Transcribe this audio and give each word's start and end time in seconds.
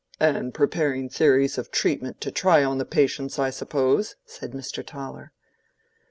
"And 0.19 0.51
preparing 0.51 1.09
theories 1.09 1.59
of 1.59 1.69
treatment 1.69 2.21
to 2.21 2.31
try 2.31 2.63
on 2.63 2.79
the 2.79 2.85
patients, 2.85 3.37
I 3.37 3.51
suppose," 3.51 4.15
said 4.25 4.51
Mr. 4.53 4.83
Toller. 4.83 5.31